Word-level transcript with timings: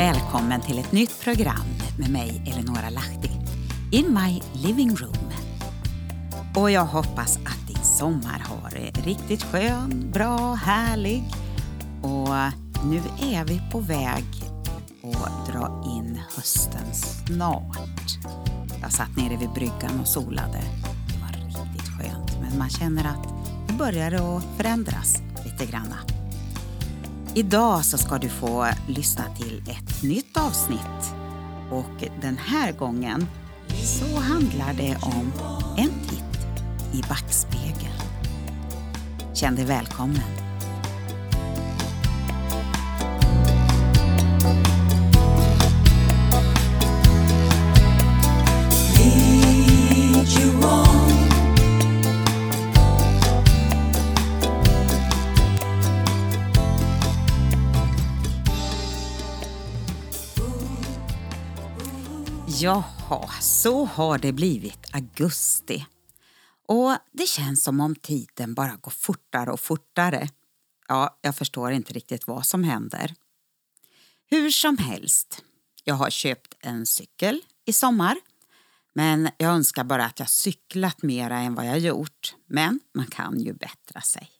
Välkommen 0.00 0.60
till 0.60 0.78
ett 0.78 0.92
nytt 0.92 1.20
program 1.20 1.66
med 1.98 2.10
mig 2.10 2.42
Eleonora 2.46 2.90
Lahti, 2.90 3.30
In 3.90 4.14
My 4.14 4.40
Living 4.52 4.96
Room. 4.96 5.32
Och 6.56 6.70
jag 6.70 6.84
hoppas 6.84 7.36
att 7.36 7.66
din 7.68 7.84
sommar 7.84 8.38
har 8.44 8.56
varit 8.56 9.06
riktigt 9.06 9.42
skön, 9.42 10.10
bra, 10.12 10.54
härlig. 10.54 11.24
Och 12.02 12.28
nu 12.84 13.02
är 13.22 13.44
vi 13.44 13.60
på 13.72 13.80
väg 13.80 14.24
att 15.02 15.46
dra 15.52 15.84
in 15.96 16.20
hösten 16.36 16.94
snart. 16.94 17.78
Jag 18.82 18.92
satt 18.92 19.16
nere 19.16 19.36
vid 19.36 19.50
bryggan 19.50 20.00
och 20.00 20.08
solade. 20.08 20.62
Det 21.08 21.20
var 21.20 21.46
riktigt 21.46 21.88
skönt, 21.88 22.40
men 22.40 22.58
man 22.58 22.70
känner 22.70 23.04
att 23.04 23.28
det 23.68 23.74
börjar 23.74 24.12
att 24.12 24.44
förändras 24.56 25.22
lite 25.44 25.66
grann. 25.66 25.94
Idag 27.34 27.84
så 27.84 27.98
ska 27.98 28.18
du 28.18 28.28
få 28.28 28.66
lyssna 28.88 29.24
till 29.36 29.62
ett 29.68 30.02
nytt 30.02 30.36
avsnitt 30.36 31.14
och 31.70 32.04
den 32.20 32.36
här 32.36 32.72
gången 32.72 33.26
så 33.84 34.20
handlar 34.20 34.72
det 34.72 34.96
om 35.02 35.32
en 35.76 35.90
titt 36.08 36.64
i 36.92 37.08
backspegeln. 37.08 38.00
Känn 39.34 39.56
dig 39.56 39.64
välkommen. 39.64 40.39
Jaha, 62.62 63.30
så 63.40 63.84
har 63.84 64.18
det 64.18 64.32
blivit 64.32 64.94
augusti. 64.94 65.86
Och 66.68 66.96
det 67.12 67.28
känns 67.28 67.64
som 67.64 67.80
om 67.80 67.94
tiden 67.96 68.54
bara 68.54 68.76
går 68.76 68.90
fortare 68.90 69.50
och 69.50 69.60
fortare. 69.60 70.28
Ja, 70.88 71.18
jag 71.22 71.36
förstår 71.36 71.72
inte 71.72 71.92
riktigt 71.92 72.26
vad 72.26 72.46
som 72.46 72.64
händer. 72.64 73.14
Hur 74.30 74.50
som 74.50 74.78
helst, 74.78 75.44
jag 75.84 75.94
har 75.94 76.10
köpt 76.10 76.54
en 76.60 76.86
cykel 76.86 77.40
i 77.64 77.72
sommar. 77.72 78.16
Men 78.92 79.30
jag 79.38 79.50
önskar 79.50 79.84
bara 79.84 80.04
att 80.04 80.18
jag 80.18 80.30
cyklat 80.30 81.02
mera 81.02 81.38
än 81.38 81.54
vad 81.54 81.66
jag 81.66 81.78
gjort. 81.78 82.34
Men 82.46 82.80
man 82.94 83.06
kan 83.06 83.40
ju 83.40 83.52
bättra 83.52 84.00
sig. 84.00 84.30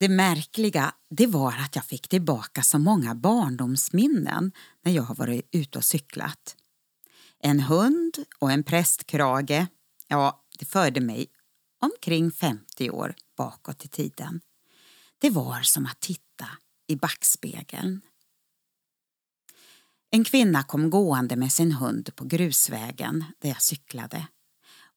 Det 0.00 0.08
märkliga 0.08 0.94
det 1.10 1.26
var 1.26 1.52
att 1.52 1.76
jag 1.76 1.84
fick 1.84 2.08
tillbaka 2.08 2.62
så 2.62 2.78
många 2.78 3.14
barndomsminnen 3.14 4.52
när 4.82 4.92
jag 4.92 5.02
har 5.02 5.14
varit 5.14 5.48
ute 5.52 5.78
och 5.78 5.84
cyklat. 5.84 6.56
En 7.38 7.60
hund 7.60 8.18
och 8.38 8.52
en 8.52 8.62
prästkrage, 8.62 9.66
ja, 10.08 10.44
det 10.58 10.64
förde 10.64 11.00
mig 11.00 11.26
omkring 11.80 12.30
50 12.30 12.90
år 12.90 13.14
bakåt 13.36 13.84
i 13.84 13.88
tiden. 13.88 14.40
Det 15.18 15.30
var 15.30 15.62
som 15.62 15.86
att 15.86 16.00
titta 16.00 16.46
i 16.86 16.96
backspegeln. 16.96 18.00
En 20.10 20.24
kvinna 20.24 20.62
kom 20.62 20.90
gående 20.90 21.36
med 21.36 21.52
sin 21.52 21.72
hund 21.72 22.16
på 22.16 22.24
grusvägen 22.24 23.24
där 23.38 23.48
jag 23.48 23.62
cyklade. 23.62 24.26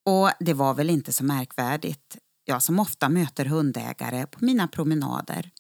Och 0.06 0.32
det 0.40 0.54
var 0.54 0.74
väl 0.74 0.90
inte 0.90 1.14
så 1.14 1.24
märkvärdigt 1.24 2.18
jag 2.52 2.64
som 2.64 2.80
ofta 2.80 3.10
möter 3.10 3.46
hundägare 3.46 4.28
på 4.28 4.46
mina 4.46 4.68
promenader. 4.68 5.52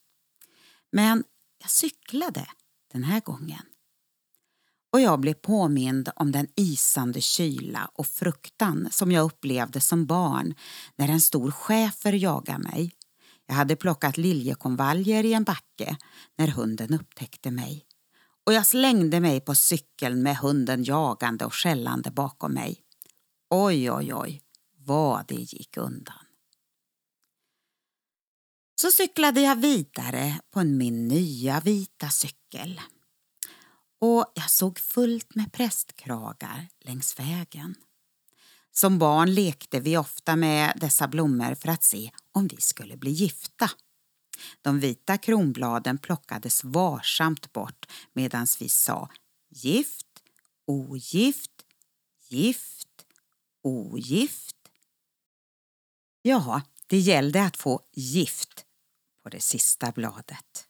Men 0.91 1.23
jag 1.61 1.69
cyklade 1.69 2.45
den 2.93 3.03
här 3.03 3.19
gången. 3.19 3.61
Och 4.93 5.01
jag 5.01 5.19
blev 5.19 5.33
påmind 5.33 6.09
om 6.15 6.31
den 6.31 6.47
isande 6.55 7.21
kyla 7.21 7.91
och 7.93 8.07
fruktan 8.07 8.87
som 8.91 9.11
jag 9.11 9.25
upplevde 9.25 9.81
som 9.81 10.05
barn 10.05 10.53
när 10.95 11.07
en 11.09 11.21
stor 11.21 11.51
schäfer 11.51 12.13
jagade 12.13 12.59
mig. 12.59 12.91
Jag 13.47 13.55
hade 13.55 13.75
plockat 13.75 14.17
liljekonvaljer 14.17 15.23
i 15.25 15.33
en 15.33 15.43
backe 15.43 15.97
när 16.37 16.47
hunden 16.47 16.93
upptäckte 16.93 17.51
mig. 17.51 17.85
Och 18.45 18.53
jag 18.53 18.65
slängde 18.65 19.19
mig 19.19 19.41
på 19.41 19.55
cykeln 19.55 20.23
med 20.23 20.37
hunden 20.37 20.83
jagande 20.83 21.45
och 21.45 21.53
skällande 21.53 22.11
bakom 22.11 22.53
mig. 22.53 22.81
Oj, 23.49 23.91
oj, 23.91 24.13
oj, 24.13 24.41
vad 24.77 25.27
det 25.27 25.35
gick 25.35 25.77
undan. 25.77 26.30
Så 28.81 28.91
cyklade 28.91 29.41
jag 29.41 29.55
vidare 29.55 30.39
på 30.51 30.63
min 30.63 31.07
nya 31.07 31.59
vita 31.59 32.09
cykel. 32.09 32.81
Och 33.99 34.31
jag 34.35 34.49
såg 34.49 34.79
fullt 34.79 35.35
med 35.35 35.53
prästkragar 35.53 36.67
längs 36.79 37.19
vägen. 37.19 37.75
Som 38.71 38.99
barn 38.99 39.33
lekte 39.33 39.79
vi 39.79 39.97
ofta 39.97 40.35
med 40.35 40.73
dessa 40.75 41.07
blommor 41.07 41.55
för 41.55 41.69
att 41.69 41.83
se 41.83 42.11
om 42.31 42.47
vi 42.47 42.57
skulle 42.61 42.97
bli 42.97 43.11
gifta. 43.11 43.69
De 44.61 44.79
vita 44.79 45.17
kronbladen 45.17 45.97
plockades 45.97 46.63
varsamt 46.63 47.53
bort 47.53 47.85
medan 48.13 48.47
vi 48.59 48.69
sa 48.69 49.09
gift, 49.49 50.23
ogift, 50.67 51.65
gift, 52.29 53.05
ogift. 53.63 54.57
Ja, 56.21 56.61
det 56.87 56.97
gällde 56.97 57.43
att 57.43 57.57
få 57.57 57.81
gift 57.93 58.65
på 59.23 59.29
det 59.29 59.41
sista 59.41 59.91
bladet. 59.91 60.67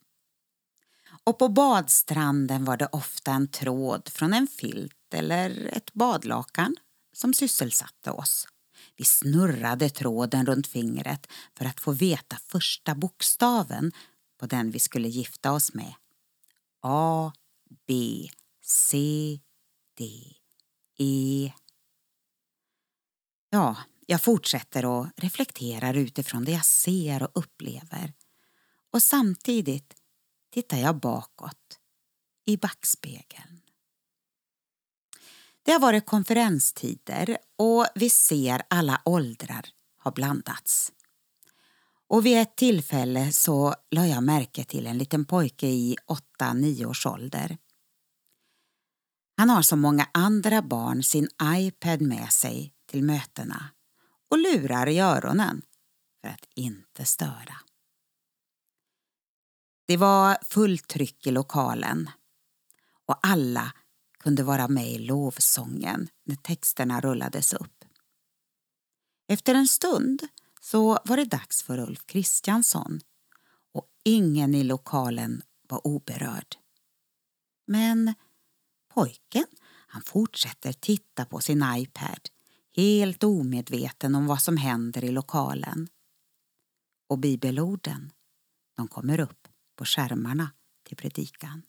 Och 1.24 1.38
på 1.38 1.48
badstranden 1.48 2.64
var 2.64 2.76
det 2.76 2.88
ofta 2.92 3.32
en 3.32 3.48
tråd 3.48 4.08
från 4.08 4.32
en 4.34 4.46
filt 4.46 5.14
eller 5.14 5.70
ett 5.72 5.92
badlakan 5.92 6.76
som 7.12 7.34
sysselsatte 7.34 8.10
oss. 8.10 8.48
Vi 8.96 9.04
snurrade 9.04 9.90
tråden 9.90 10.46
runt 10.46 10.66
fingret 10.66 11.26
för 11.54 11.64
att 11.64 11.80
få 11.80 11.92
veta 11.92 12.36
första 12.46 12.94
bokstaven 12.94 13.92
på 14.38 14.46
den 14.46 14.70
vi 14.70 14.78
skulle 14.78 15.08
gifta 15.08 15.52
oss 15.52 15.74
med. 15.74 15.94
A, 16.80 17.32
B, 17.86 18.28
C, 18.62 18.98
D, 19.98 20.04
E. 20.98 21.52
Ja, 23.50 23.76
jag 24.06 24.22
fortsätter 24.22 24.84
och 24.84 25.06
reflekterar 25.16 25.94
utifrån 25.94 26.44
det 26.44 26.52
jag 26.52 26.64
ser 26.64 27.22
och 27.22 27.30
upplever 27.34 28.12
och 28.92 29.02
samtidigt 29.02 29.94
tittar 30.52 30.78
jag 30.78 31.00
bakåt 31.00 31.78
i 32.44 32.56
backspegeln. 32.56 33.60
Det 35.62 35.72
har 35.72 35.80
varit 35.80 36.06
konferenstider 36.06 37.38
och 37.58 37.86
vi 37.94 38.10
ser 38.10 38.62
alla 38.68 39.02
åldrar 39.04 39.68
har 39.98 40.12
blandats. 40.12 40.92
Och 42.08 42.26
vid 42.26 42.38
ett 42.38 42.56
tillfälle 42.56 43.32
så 43.32 43.74
la 43.90 44.06
jag 44.06 44.22
märke 44.22 44.64
till 44.64 44.86
en 44.86 44.98
liten 44.98 45.24
pojke 45.24 45.66
i 45.66 45.96
8-9 46.40 46.84
års 46.84 47.06
ålder. 47.06 47.58
Han 49.36 49.50
har 49.50 49.62
som 49.62 49.80
många 49.80 50.08
andra 50.12 50.62
barn 50.62 51.02
sin 51.02 51.28
iPad 51.42 52.00
med 52.00 52.32
sig 52.32 52.74
till 52.86 53.02
mötena 53.02 53.70
och 54.30 54.38
lurar 54.38 54.88
i 54.88 55.00
öronen 55.00 55.62
för 56.20 56.28
att 56.28 56.46
inte 56.54 57.04
störa. 57.04 57.56
Det 59.86 59.96
var 59.96 60.38
fullt 60.44 60.88
tryck 60.88 61.26
i 61.26 61.30
lokalen 61.30 62.10
och 63.06 63.18
alla 63.22 63.72
kunde 64.18 64.42
vara 64.42 64.68
med 64.68 64.90
i 64.90 64.98
lovsången 64.98 66.08
när 66.24 66.36
texterna 66.36 67.00
rullades 67.00 67.52
upp. 67.52 67.84
Efter 69.28 69.54
en 69.54 69.68
stund 69.68 70.28
så 70.60 70.98
var 71.04 71.16
det 71.16 71.24
dags 71.24 71.62
för 71.62 71.78
Ulf 71.78 72.06
Kristiansson 72.06 73.00
och 73.72 73.86
ingen 74.04 74.54
i 74.54 74.64
lokalen 74.64 75.42
var 75.68 75.86
oberörd. 75.86 76.56
Men 77.66 78.14
pojken 78.94 79.46
han 79.86 80.02
fortsätter 80.02 80.72
titta 80.72 81.24
på 81.24 81.40
sin 81.40 81.64
iPad 81.76 82.28
helt 82.76 83.24
omedveten 83.24 84.14
om 84.14 84.26
vad 84.26 84.42
som 84.42 84.56
händer 84.56 85.04
i 85.04 85.10
lokalen. 85.10 85.88
Och 87.08 87.18
bibelorden, 87.18 88.12
de 88.76 88.88
kommer 88.88 89.20
upp 89.20 89.41
på 89.82 89.86
skärmarna 89.86 90.50
till 90.86 90.96
predikan. 90.96 91.62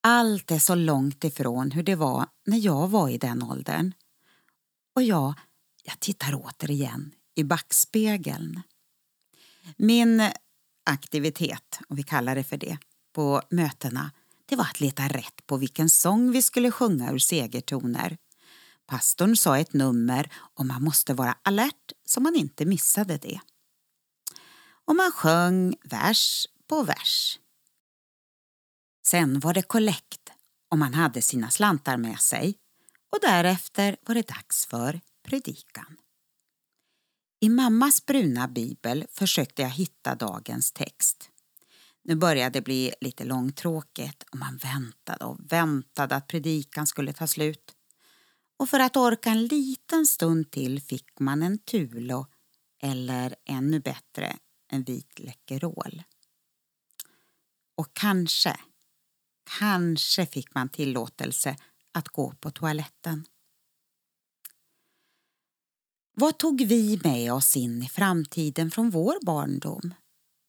Allt 0.00 0.50
är 0.50 0.58
så 0.58 0.74
långt 0.74 1.24
ifrån 1.24 1.70
hur 1.70 1.82
det 1.82 1.94
var 1.94 2.26
när 2.46 2.58
jag 2.58 2.88
var 2.88 3.08
i 3.08 3.18
den 3.18 3.42
åldern. 3.42 3.92
Och 4.94 5.02
jag, 5.02 5.34
jag 5.84 6.00
tittar 6.00 6.34
återigen 6.34 7.14
i 7.34 7.44
backspegeln. 7.44 8.62
Min 9.76 10.30
aktivitet, 10.84 11.78
om 11.88 11.96
vi 11.96 12.02
kallar 12.02 12.34
det 12.34 12.44
för 12.44 12.56
det, 12.56 12.78
på 13.12 13.42
mötena 13.50 14.10
det 14.46 14.56
var 14.56 14.64
att 14.64 14.80
leta 14.80 15.08
rätt 15.08 15.46
på 15.46 15.56
vilken 15.56 15.90
sång 15.90 16.32
vi 16.32 16.42
skulle 16.42 16.70
sjunga 16.70 17.12
ur 17.12 17.18
segertoner. 17.18 18.18
Pastorn 18.86 19.36
sa 19.36 19.58
ett 19.58 19.72
nummer 19.72 20.32
och 20.54 20.66
man 20.66 20.84
måste 20.84 21.14
vara 21.14 21.36
alert 21.42 21.92
så 22.04 22.20
man 22.20 22.34
inte 22.34 22.64
missade 22.64 23.18
det 23.18 23.40
och 24.86 24.96
man 24.96 25.12
sjöng 25.12 25.74
vers 25.84 26.46
på 26.66 26.82
vers. 26.82 27.38
Sen 29.06 29.40
var 29.40 29.54
det 29.54 29.62
kollekt 29.62 30.30
om 30.68 30.78
man 30.78 30.94
hade 30.94 31.22
sina 31.22 31.50
slantar 31.50 31.96
med 31.96 32.18
sig 32.18 32.58
och 33.12 33.18
därefter 33.20 33.96
var 34.02 34.14
det 34.14 34.28
dags 34.28 34.66
för 34.66 35.00
predikan. 35.22 35.96
I 37.40 37.48
mammas 37.48 38.06
bruna 38.06 38.48
bibel 38.48 39.06
försökte 39.10 39.62
jag 39.62 39.70
hitta 39.70 40.14
dagens 40.14 40.72
text. 40.72 41.30
Nu 42.04 42.14
började 42.14 42.50
det 42.58 42.62
bli 42.62 42.94
lite 43.00 43.24
långtråkigt 43.24 44.22
och 44.32 44.38
man 44.38 44.56
väntade 44.56 45.24
och 45.24 45.52
väntade 45.52 46.16
att 46.16 46.26
predikan 46.26 46.86
skulle 46.86 47.12
ta 47.12 47.26
slut. 47.26 47.74
Och 48.58 48.68
för 48.68 48.80
att 48.80 48.96
orka 48.96 49.30
en 49.30 49.46
liten 49.46 50.06
stund 50.06 50.50
till 50.50 50.80
fick 50.80 51.18
man 51.20 51.42
en 51.42 51.58
Tulo 51.58 52.26
eller 52.82 53.34
ännu 53.44 53.80
bättre 53.80 54.36
en 54.72 54.82
vit 54.82 55.18
Läkerol. 55.18 56.02
Och 57.76 57.88
kanske, 57.92 58.56
kanske 59.58 60.26
fick 60.26 60.54
man 60.54 60.68
tillåtelse 60.68 61.56
att 61.92 62.08
gå 62.08 62.34
på 62.40 62.50
toaletten. 62.50 63.24
Vad 66.14 66.38
tog 66.38 66.62
vi 66.64 67.00
med 67.04 67.32
oss 67.32 67.56
in 67.56 67.82
i 67.82 67.88
framtiden 67.88 68.70
från 68.70 68.90
vår 68.90 69.24
barndom? 69.24 69.94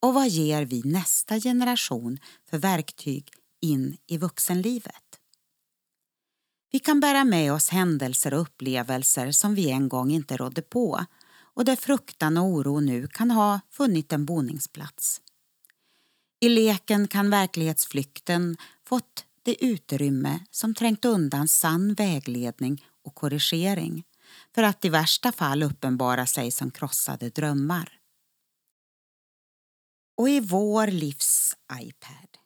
Och 0.02 0.14
vad 0.14 0.30
ger 0.30 0.66
vi 0.66 0.82
nästa 0.86 1.40
generation 1.40 2.20
för 2.50 2.58
verktyg 2.58 3.32
in 3.62 3.98
i 4.08 4.18
vuxenlivet? 4.18 5.20
Vi 6.72 6.80
kan 6.80 7.00
bära 7.00 7.24
med 7.24 7.54
oss 7.54 7.70
händelser 7.70 8.34
och 8.34 8.42
upplevelser 8.42 9.32
som 9.32 9.56
vi 9.56 9.70
en 9.70 9.90
gång 9.90 10.12
inte 10.12 10.38
rådde 10.38 10.62
på 10.62 11.06
och 11.54 11.66
där 11.66 11.76
fruktan 11.76 12.38
och 12.38 12.46
oro 12.46 12.80
nu 12.80 13.08
kan 13.08 13.32
ha 13.32 13.60
funnit 13.70 14.14
en 14.14 14.26
boningsplats. 14.26 15.22
I 16.40 16.50
leken 16.50 17.08
kan 17.08 17.30
verklighetsflykten 17.30 18.58
fått 18.86 19.26
det 19.44 19.66
utrymme 19.66 20.40
som 20.52 20.76
trängt 20.76 21.06
undan 21.06 21.48
sann 21.48 21.94
vägledning 21.94 22.86
och 23.04 23.16
korrigering 23.16 24.04
för 24.56 24.64
att 24.64 24.86
i 24.86 24.90
värsta 24.90 25.32
fall 25.32 25.64
uppenbara 25.64 26.26
sig 26.26 26.52
som 26.52 26.72
krossade 26.72 27.30
drömmar. 27.30 28.00
Och 30.18 30.30
i 30.30 30.40
vår 30.40 30.88
livs 30.88 31.58
iPad 31.82 32.38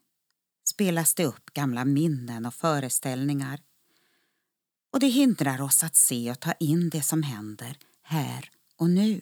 spelas 0.70 1.14
det 1.14 1.26
upp 1.26 1.54
gamla 1.54 1.86
minnen 1.86 2.46
och 2.46 2.54
föreställningar 2.54 3.60
och 4.94 5.00
det 5.00 5.08
hindrar 5.08 5.62
oss 5.62 5.84
att 5.84 5.96
se 5.96 6.32
och 6.32 6.40
ta 6.40 6.54
in 6.54 6.90
det 6.90 7.02
som 7.02 7.24
händer 7.24 7.78
här 8.04 8.52
och 8.78 8.90
nu. 8.90 9.22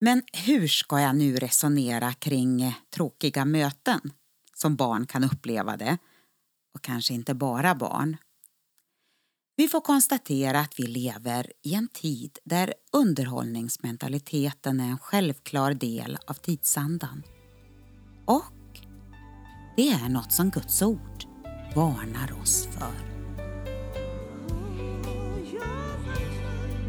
Men 0.00 0.22
hur 0.32 0.68
ska 0.68 1.00
jag 1.00 1.16
nu 1.16 1.36
resonera 1.36 2.12
kring 2.12 2.62
eh, 2.62 2.74
tråkiga 2.94 3.44
möten 3.44 4.00
som 4.54 4.76
barn 4.76 5.06
kan 5.06 5.24
uppleva 5.24 5.76
det? 5.76 5.98
Och 6.74 6.82
kanske 6.82 7.14
inte 7.14 7.34
bara 7.34 7.74
barn. 7.74 8.16
Vi 9.56 9.68
får 9.68 9.80
konstatera 9.80 10.60
att 10.60 10.80
vi 10.80 10.86
lever 10.86 11.52
i 11.62 11.74
en 11.74 11.88
tid 11.88 12.38
där 12.44 12.74
underhållningsmentaliteten 12.92 14.80
är 14.80 14.88
en 14.88 14.98
självklar 14.98 15.74
del 15.74 16.18
av 16.26 16.34
tidsandan. 16.34 17.22
Och 18.26 18.80
det 19.76 19.88
är 19.88 20.08
något 20.08 20.32
som 20.32 20.50
Guds 20.50 20.82
ord 20.82 21.24
varnar 21.74 22.40
oss 22.42 22.66
för. 22.66 23.09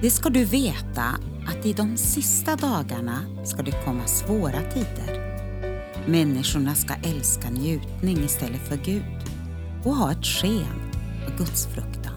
Det 0.01 0.09
ska 0.09 0.30
du 0.30 0.45
veta 0.45 1.03
att 1.48 1.65
i 1.65 1.74
de 1.74 1.98
sista 1.98 2.56
dagarna 2.56 3.25
ska 3.45 3.63
det 3.63 3.86
komma 3.86 4.07
svåra 4.07 4.62
tider. 4.74 5.38
Människorna 6.07 6.75
ska 6.75 6.94
älska 6.94 7.50
njutning 7.50 8.18
istället 8.18 8.68
för 8.68 8.77
Gud 8.77 9.03
och 9.86 9.95
ha 9.95 10.12
ett 10.12 10.25
sken 10.25 10.92
av 11.27 11.38
gudsfruktan, 11.38 12.13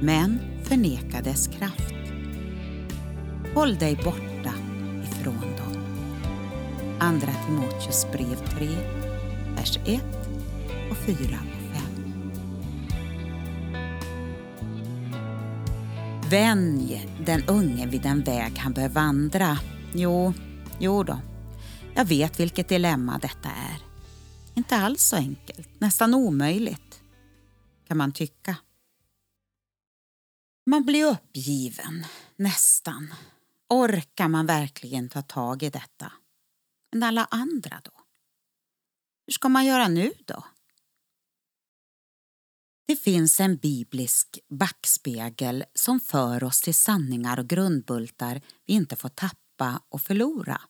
men 0.00 0.38
förneka 0.64 1.22
dess 1.22 1.48
kraft. 1.48 1.94
Håll 3.54 3.74
dig 3.74 3.96
borta 4.04 4.54
ifrån 5.02 5.40
dem. 5.40 5.82
Andra 6.98 7.32
Timoteus 7.46 8.06
brev 8.12 8.36
3, 8.58 8.68
vers 9.56 9.78
1 9.86 10.02
och 10.90 10.96
4 10.96 11.38
Vänj 16.30 17.08
den 17.26 17.44
unge 17.48 17.86
vid 17.86 18.02
den 18.02 18.22
väg 18.22 18.58
han 18.58 18.72
bör 18.72 18.88
vandra. 18.88 19.58
Jo, 19.94 20.32
jo 20.80 21.02
då. 21.02 21.20
Jag 21.94 22.04
vet 22.04 22.40
vilket 22.40 22.68
dilemma 22.68 23.18
detta 23.18 23.48
är. 23.48 23.78
Inte 24.54 24.76
alls 24.76 25.02
så 25.02 25.16
enkelt, 25.16 25.80
nästan 25.80 26.14
omöjligt, 26.14 27.02
kan 27.86 27.96
man 27.96 28.12
tycka. 28.12 28.56
Man 30.66 30.84
blir 30.84 31.04
uppgiven, 31.04 32.06
nästan. 32.36 33.14
Orkar 33.68 34.28
man 34.28 34.46
verkligen 34.46 35.08
ta 35.08 35.22
tag 35.22 35.62
i 35.62 35.70
detta? 35.70 36.12
Men 36.92 37.02
alla 37.02 37.24
andra 37.24 37.80
då? 37.84 37.92
Hur 39.26 39.32
ska 39.32 39.48
man 39.48 39.66
göra 39.66 39.88
nu 39.88 40.12
då? 40.26 40.44
Det 42.88 42.96
finns 42.96 43.40
en 43.40 43.56
biblisk 43.56 44.38
backspegel 44.48 45.64
som 45.74 46.00
för 46.00 46.44
oss 46.44 46.60
till 46.60 46.74
sanningar 46.74 47.38
och 47.38 47.48
grundbultar 47.48 48.42
vi 48.66 48.72
inte 48.72 48.96
får 48.96 49.08
tappa 49.08 49.82
och 49.88 50.02
förlora. 50.02 50.60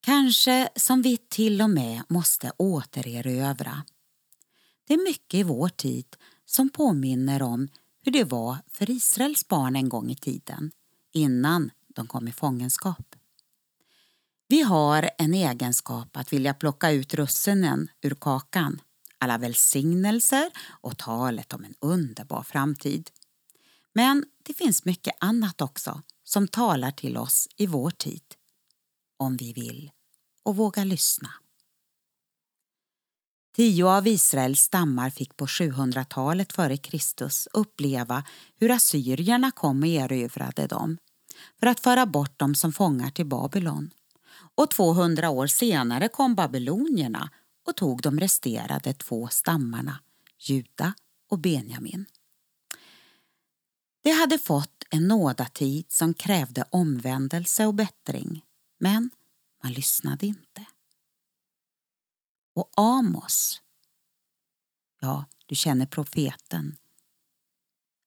Kanske 0.00 0.68
som 0.76 1.02
vi 1.02 1.16
till 1.16 1.62
och 1.62 1.70
med 1.70 2.02
måste 2.08 2.52
återerövra. 2.56 3.84
Det 4.86 4.94
är 4.94 5.04
mycket 5.04 5.40
i 5.40 5.42
vår 5.42 5.68
tid 5.68 6.16
som 6.44 6.68
påminner 6.68 7.42
om 7.42 7.68
hur 8.02 8.12
det 8.12 8.24
var 8.24 8.56
för 8.70 8.90
Israels 8.90 9.48
barn 9.48 9.76
en 9.76 9.88
gång 9.88 10.10
i 10.10 10.16
tiden, 10.16 10.70
innan 11.12 11.70
de 11.88 12.06
kom 12.06 12.28
i 12.28 12.32
fångenskap. 12.32 13.16
Vi 14.48 14.62
har 14.62 15.10
en 15.18 15.34
egenskap 15.34 16.16
att 16.16 16.32
vilja 16.32 16.54
plocka 16.54 16.90
ut 16.90 17.14
russinen 17.14 17.88
ur 18.02 18.14
kakan 18.14 18.80
alla 19.18 19.38
välsignelser 19.38 20.50
och 20.80 20.98
talet 20.98 21.52
om 21.52 21.64
en 21.64 21.74
underbar 21.80 22.42
framtid. 22.42 23.10
Men 23.92 24.24
det 24.42 24.54
finns 24.54 24.84
mycket 24.84 25.14
annat 25.20 25.60
också 25.60 26.02
som 26.24 26.48
talar 26.48 26.90
till 26.90 27.16
oss 27.16 27.48
i 27.56 27.66
vår 27.66 27.90
tid. 27.90 28.22
Om 29.16 29.36
vi 29.36 29.52
vill 29.52 29.90
och 30.42 30.56
vågar 30.56 30.84
lyssna. 30.84 31.30
Tio 33.56 33.86
av 33.86 34.06
Israels 34.06 34.60
stammar 34.60 35.10
fick 35.10 35.36
på 35.36 35.46
700-talet 35.46 36.52
före 36.52 36.76
Kristus 36.76 37.48
uppleva 37.52 38.24
hur 38.56 38.70
assyrierna 38.70 39.50
kom 39.50 39.82
och 39.82 39.88
erövrade 39.88 40.66
dem 40.66 40.98
för 41.60 41.66
att 41.66 41.80
föra 41.80 42.06
bort 42.06 42.38
dem 42.38 42.54
som 42.54 42.72
fångar 42.72 43.10
till 43.10 43.26
Babylon. 43.26 43.90
Och 44.54 44.70
200 44.70 45.30
år 45.30 45.46
senare 45.46 46.08
kom 46.08 46.34
babylonierna 46.34 47.30
och 47.68 47.76
tog 47.76 48.02
de 48.02 48.20
resterade 48.20 48.94
två 48.94 49.28
stammarna, 49.28 50.00
Juda 50.38 50.94
och 51.30 51.38
Benjamin. 51.38 52.06
De 54.02 54.10
hade 54.10 54.38
fått 54.38 54.84
en 54.90 55.08
nådatid 55.08 55.84
som 55.88 56.14
krävde 56.14 56.64
omvändelse 56.70 57.66
och 57.66 57.74
bättring, 57.74 58.44
men 58.78 59.10
man 59.62 59.72
lyssnade 59.72 60.26
inte. 60.26 60.66
Och 62.54 62.70
Amos, 62.76 63.62
ja, 65.00 65.24
du 65.46 65.54
känner 65.54 65.86
profeten. 65.86 66.76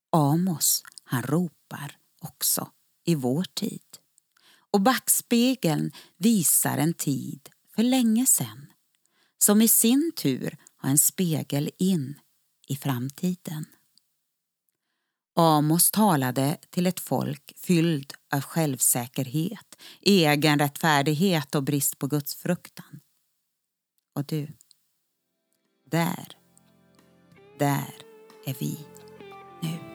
Amos, 0.09 0.83
han 1.03 1.23
ropar 1.23 1.97
också 2.19 2.71
i 3.03 3.15
vår 3.15 3.43
tid. 3.43 3.97
Och 4.71 4.81
backspegeln 4.81 5.91
visar 6.17 6.77
en 6.77 6.93
tid 6.93 7.49
för 7.75 7.83
länge 7.83 8.25
sedan 8.25 8.71
som 9.43 9.61
i 9.61 9.67
sin 9.67 10.11
tur 10.15 10.57
har 10.75 10.89
en 10.89 10.97
spegel 10.97 11.69
in 11.77 12.19
i 12.67 12.75
framtiden. 12.75 13.65
Amos 15.35 15.91
talade 15.91 16.57
till 16.69 16.87
ett 16.87 16.99
folk 16.99 17.53
fylld 17.57 18.13
av 18.33 18.41
självsäkerhet, 18.41 19.81
egen 20.01 20.59
rättfärdighet 20.59 21.55
och 21.55 21.63
brist 21.63 21.97
på 21.97 22.07
gudsfruktan. 22.07 22.99
Och 24.15 24.25
du, 24.25 24.47
där, 25.85 26.37
där 27.59 27.93
är 28.45 28.55
vi 28.59 28.79
nu. 29.61 29.90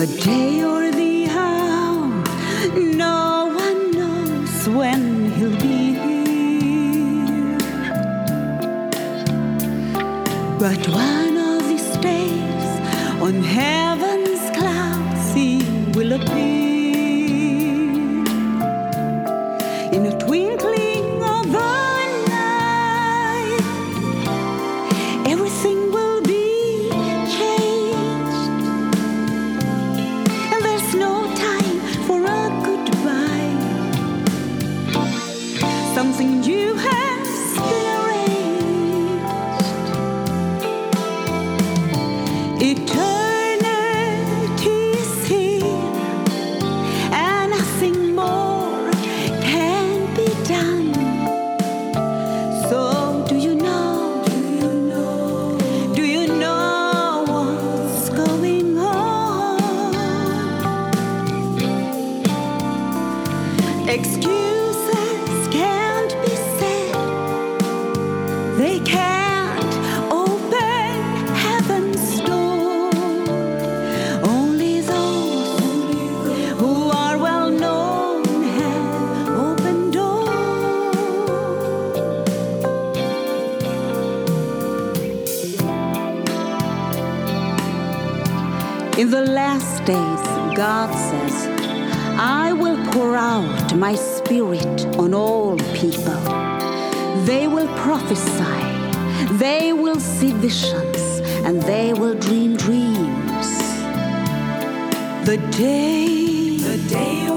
The 0.00 0.06
day 0.06 0.64
or 0.64 0.90
the 0.90 1.26
hour, 1.28 2.08
no 2.74 3.52
one 3.54 3.90
knows 3.90 4.66
when 4.66 5.30
he'll 5.32 5.60
be 5.60 5.92
here. 5.92 7.58
But 10.58 10.88
one 10.88 11.29
In 89.00 89.08
the 89.08 89.22
last 89.22 89.82
days, 89.86 90.26
God 90.54 90.92
says, 90.94 91.46
I 92.18 92.52
will 92.52 92.76
pour 92.92 93.16
out 93.16 93.74
my 93.74 93.94
spirit 93.94 94.84
on 94.98 95.14
all 95.14 95.56
people. 95.72 96.20
They 97.24 97.48
will 97.48 97.68
prophesy, 97.78 98.60
they 99.38 99.72
will 99.72 99.98
see 99.98 100.32
visions, 100.32 101.20
and 101.46 101.62
they 101.62 101.94
will 101.94 102.14
dream 102.14 102.58
dreams. 102.58 103.48
The 105.24 105.38
day, 105.56 106.58
the 106.58 106.76
day 106.90 107.29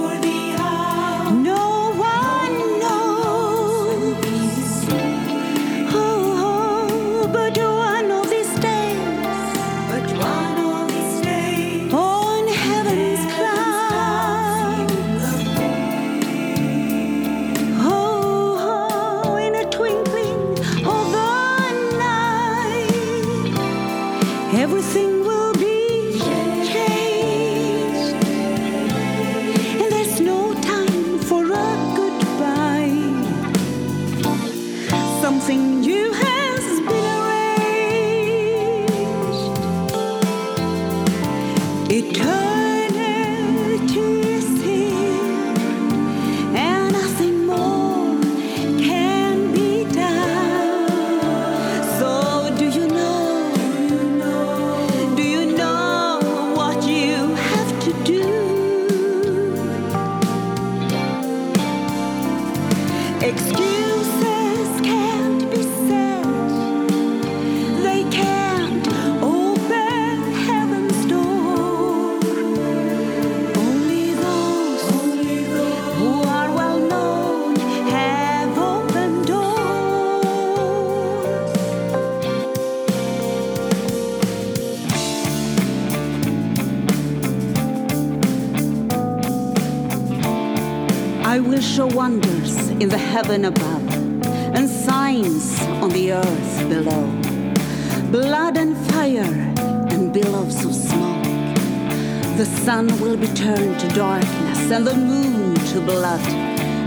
excuse 63.34 63.73
I 91.34 91.40
will 91.40 91.62
show 91.62 91.88
wonders 91.88 92.70
in 92.70 92.90
the 92.90 92.98
heaven 93.00 93.46
above 93.46 93.92
and 94.56 94.70
signs 94.70 95.60
on 95.82 95.90
the 95.90 96.12
earth 96.14 96.70
below 96.70 97.08
blood 98.12 98.56
and 98.56 98.78
fire 98.92 99.34
and 99.90 100.14
billows 100.14 100.64
of 100.64 100.76
smoke. 100.76 101.24
The 102.38 102.46
sun 102.46 102.86
will 103.02 103.18
be 103.18 103.26
turned 103.30 103.80
to 103.80 103.88
darkness 103.96 104.70
and 104.70 104.86
the 104.86 104.94
moon 104.94 105.56
to 105.72 105.82
blood 105.82 106.24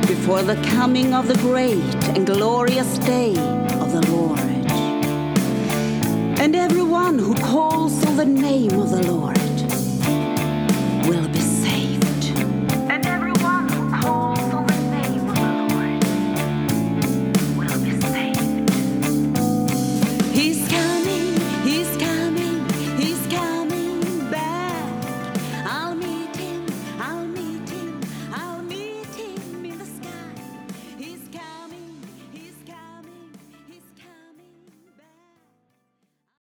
before 0.07 0.45
the 0.45 0.63
coming 0.77 1.13
of 1.13 1.27
the 1.27 1.39
great 1.39 1.93
and 2.15 2.25
glorious 2.25 2.99
day 2.99 3.31
of 3.81 3.91
the 3.91 4.07
Lord. 4.13 4.39
And 6.39 6.55
everyone 6.55 7.19
who 7.19 7.35
calls 7.35 8.07
on 8.07 8.17
the 8.17 8.25
name 8.25 8.79
of 8.79 8.91
the 8.91 9.13
Lord 9.13 9.36